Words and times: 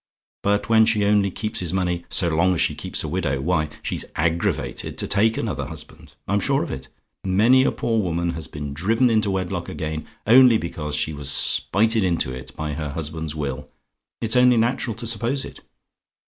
But 0.41 0.67
when 0.67 0.87
she 0.87 1.05
only 1.05 1.29
keeps 1.29 1.59
his 1.59 1.73
money 1.73 2.05
so 2.09 2.27
long 2.29 2.55
as 2.55 2.61
she 2.61 2.73
keeps 2.73 3.03
a 3.03 3.07
widow, 3.07 3.39
why, 3.39 3.69
she's 3.83 4.03
aggravated 4.15 4.97
to 4.97 5.05
take 5.07 5.37
another 5.37 5.67
husband. 5.67 6.15
I'm 6.27 6.39
sure 6.39 6.63
of 6.63 6.71
it; 6.71 6.87
many 7.23 7.63
a 7.65 7.71
poor 7.71 8.01
woman 8.01 8.31
has 8.31 8.47
been 8.47 8.73
driven 8.73 9.11
into 9.11 9.29
wedlock 9.29 9.69
again, 9.69 10.07
only 10.25 10.57
because 10.57 10.95
she 10.95 11.13
was 11.13 11.29
spited 11.29 12.03
into 12.03 12.33
it 12.33 12.55
by 12.55 12.73
her 12.73 12.89
husband's 12.89 13.35
will. 13.35 13.69
It's 14.21 14.35
only 14.35 14.57
natural 14.57 14.95
to 14.95 15.05
suppose 15.05 15.45
it. 15.45 15.59